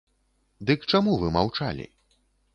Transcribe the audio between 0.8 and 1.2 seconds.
чаму